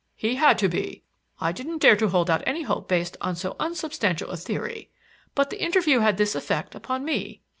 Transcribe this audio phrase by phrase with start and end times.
[0.15, 1.03] "He had to be.
[1.39, 4.89] I didn't dare to hold out any hope based on so unsubstantial a theory.
[5.35, 7.41] But the interview had this effect upon me.